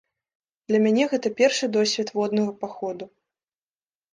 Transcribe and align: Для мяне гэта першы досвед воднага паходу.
Для 0.69 0.79
мяне 0.85 1.03
гэта 1.11 1.27
першы 1.41 1.65
досвед 1.77 2.07
воднага 2.17 2.51
паходу. 2.65 3.05